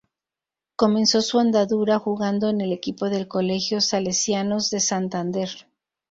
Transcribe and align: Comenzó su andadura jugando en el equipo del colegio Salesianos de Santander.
Comenzó 0.75 1.21
su 1.21 1.37
andadura 1.37 1.99
jugando 1.99 2.49
en 2.49 2.59
el 2.59 2.71
equipo 2.71 3.11
del 3.11 3.27
colegio 3.27 3.81
Salesianos 3.81 4.71
de 4.71 4.79
Santander. 4.79 5.51